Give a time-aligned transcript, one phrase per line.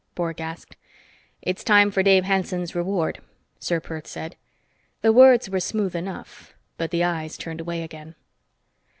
[0.15, 0.77] Bork asked.
[1.43, 3.19] "It's time for Dave Hanson's reward,"
[3.59, 4.35] Ser Perth said.
[5.03, 8.15] The words were smooth enough, but the eyes turned away again.